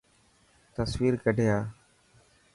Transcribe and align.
تصوير 0.75 1.13
ڪڌي 1.23 1.47
آءِ. 1.57 1.63